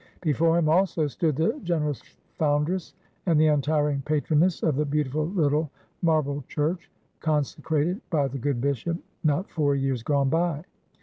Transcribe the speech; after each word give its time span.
Before 0.21 0.57
him 0.57 0.67
also, 0.67 1.05
stood 1.05 1.35
the 1.35 1.59
generous 1.63 2.01
foundress 2.39 2.95
and 3.27 3.39
the 3.39 3.45
untiring 3.45 4.01
patroness 4.03 4.63
of 4.63 4.75
the 4.75 4.83
beautiful 4.83 5.27
little 5.27 5.69
marble 6.01 6.43
church, 6.47 6.89
consecrated 7.19 8.01
by 8.09 8.27
the 8.27 8.39
good 8.39 8.59
Bishop, 8.61 8.97
not 9.23 9.51
four 9.51 9.75
years 9.75 10.01
gone 10.01 10.29
by. 10.29 10.63